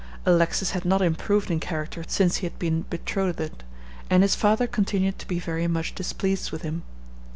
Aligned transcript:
Alexis 0.25 0.71
had 0.71 0.83
not 0.83 0.99
improved 1.03 1.51
in 1.51 1.59
character 1.59 2.03
since 2.07 2.37
he 2.37 2.47
had 2.47 2.57
been 2.57 2.81
betrothed, 2.89 3.63
and 4.09 4.23
his 4.23 4.33
father 4.33 4.65
continued 4.65 5.19
to 5.19 5.27
be 5.27 5.37
very 5.37 5.67
much 5.67 5.93
displeased 5.93 6.49
with 6.51 6.63
him. 6.63 6.81